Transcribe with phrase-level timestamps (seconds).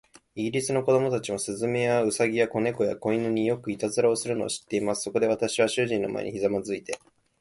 [0.33, 5.03] イギリスの子供たちも、雀や、兎や、小猫や、小犬に、よくいたずらをするのを知っています。
[5.03, 6.97] そこで、私は主人の前にひざまずいて